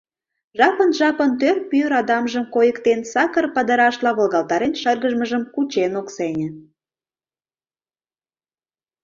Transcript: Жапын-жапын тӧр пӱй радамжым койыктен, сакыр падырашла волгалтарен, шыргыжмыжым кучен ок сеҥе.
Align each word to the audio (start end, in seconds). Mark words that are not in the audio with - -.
Жапын-жапын 0.57 1.31
тӧр 1.39 1.57
пӱй 1.69 1.85
радамжым 1.91 2.45
койыктен, 2.53 2.99
сакыр 3.11 3.45
падырашла 3.55 4.11
волгалтарен, 4.17 4.73
шыргыжмыжым 4.81 5.43
кучен 5.53 5.93
ок 6.01 6.07
сеҥе. 6.15 6.49